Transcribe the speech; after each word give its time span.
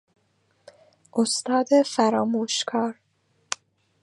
استاد 1.13 1.67
فراموشکار 1.83 2.95